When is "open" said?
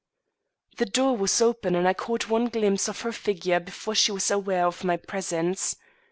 1.43-1.75